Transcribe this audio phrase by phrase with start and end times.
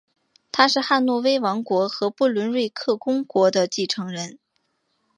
[0.51, 4.39] 他是汉诺威王国和不伦瑞克公国的继承人。